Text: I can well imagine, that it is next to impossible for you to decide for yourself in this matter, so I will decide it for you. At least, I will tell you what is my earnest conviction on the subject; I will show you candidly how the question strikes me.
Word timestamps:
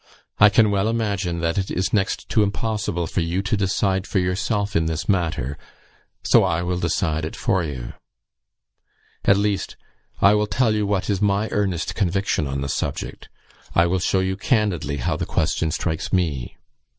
I 0.39 0.49
can 0.49 0.71
well 0.71 0.89
imagine, 0.89 1.41
that 1.41 1.59
it 1.59 1.69
is 1.69 1.93
next 1.93 2.27
to 2.29 2.41
impossible 2.41 3.05
for 3.05 3.19
you 3.21 3.43
to 3.43 3.55
decide 3.55 4.07
for 4.07 4.17
yourself 4.17 4.75
in 4.75 4.87
this 4.87 5.07
matter, 5.07 5.59
so 6.23 6.43
I 6.43 6.63
will 6.63 6.79
decide 6.79 7.23
it 7.23 7.35
for 7.35 7.63
you. 7.63 7.93
At 9.25 9.37
least, 9.37 9.75
I 10.19 10.33
will 10.33 10.47
tell 10.47 10.73
you 10.73 10.87
what 10.87 11.07
is 11.07 11.21
my 11.21 11.49
earnest 11.51 11.93
conviction 11.93 12.47
on 12.47 12.61
the 12.61 12.67
subject; 12.67 13.29
I 13.75 13.85
will 13.85 13.99
show 13.99 14.21
you 14.21 14.35
candidly 14.37 14.97
how 14.97 15.17
the 15.17 15.27
question 15.27 15.69
strikes 15.69 16.11
me. 16.11 16.57